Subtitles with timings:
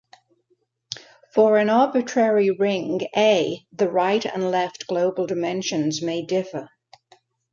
[1.35, 6.67] For an arbitrary ring "A" the right and left global dimensions may differ.